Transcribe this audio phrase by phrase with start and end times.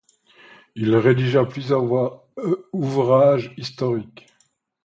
[0.73, 2.25] Il rédigea plusieurs
[2.73, 4.25] ouvrages historiques.